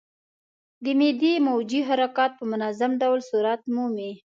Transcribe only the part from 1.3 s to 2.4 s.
موجې حرکات